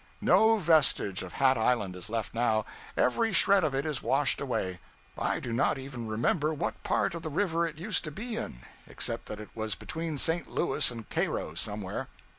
[0.19, 2.65] No vestige of Hat Island is left now;
[2.97, 4.79] every shred of it is washed away.
[5.15, 8.61] I do not even remember what part of the river it used to be in,
[8.87, 10.47] except that it was between St.
[10.49, 12.07] Louis and Cairo somewhere.